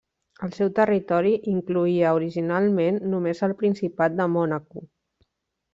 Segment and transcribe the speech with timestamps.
[0.45, 4.89] El seu territori incloïa originalment només el principat de Mònaco.